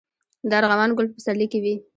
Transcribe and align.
د 0.49 0.51
ارغوان 0.59 0.89
ګل 0.97 1.05
په 1.09 1.15
پسرلي 1.17 1.47
کې 1.51 1.59
وي 1.63 1.75